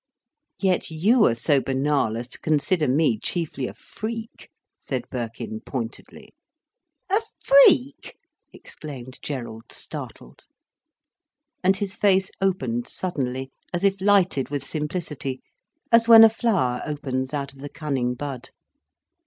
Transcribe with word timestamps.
"Yet 0.57 0.89
you 0.89 1.25
are 1.27 1.35
so 1.35 1.61
banal 1.61 2.17
as 2.17 2.27
to 2.29 2.39
consider 2.39 2.87
me 2.87 3.19
chiefly 3.19 3.67
a 3.67 3.73
freak," 3.75 4.49
said 4.79 5.07
Birkin 5.11 5.59
pointedly. 5.61 6.33
"A 7.11 7.21
freak!" 7.39 8.17
exclaimed 8.51 9.19
Gerald, 9.21 9.71
startled. 9.71 10.47
And 11.63 11.77
his 11.77 11.95
face 11.95 12.31
opened 12.41 12.87
suddenly, 12.87 13.51
as 13.71 13.83
if 13.83 14.01
lighted 14.01 14.49
with 14.49 14.65
simplicity, 14.65 15.39
as 15.91 16.07
when 16.07 16.23
a 16.23 16.29
flower 16.29 16.81
opens 16.83 17.31
out 17.31 17.53
of 17.53 17.59
the 17.59 17.69
cunning 17.69 18.15
bud. 18.15 18.49